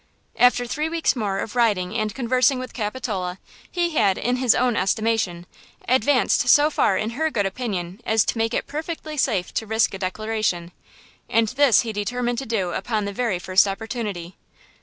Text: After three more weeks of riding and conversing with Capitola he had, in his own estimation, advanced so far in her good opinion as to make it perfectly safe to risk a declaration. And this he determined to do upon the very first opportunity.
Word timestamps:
After 0.35 0.65
three 0.65 0.85
more 0.85 0.91
weeks 0.91 1.13
of 1.51 1.55
riding 1.55 1.95
and 1.95 2.15
conversing 2.15 2.57
with 2.57 2.73
Capitola 2.73 3.37
he 3.69 3.91
had, 3.91 4.17
in 4.17 4.37
his 4.37 4.55
own 4.55 4.75
estimation, 4.75 5.45
advanced 5.87 6.47
so 6.47 6.71
far 6.71 6.97
in 6.97 7.11
her 7.11 7.29
good 7.29 7.45
opinion 7.45 8.01
as 8.03 8.25
to 8.25 8.39
make 8.39 8.55
it 8.55 8.65
perfectly 8.65 9.15
safe 9.15 9.53
to 9.53 9.67
risk 9.67 9.93
a 9.93 9.99
declaration. 9.99 10.71
And 11.29 11.49
this 11.49 11.81
he 11.81 11.93
determined 11.93 12.39
to 12.39 12.47
do 12.47 12.71
upon 12.71 13.05
the 13.05 13.13
very 13.13 13.37
first 13.37 13.67
opportunity. 13.67 14.37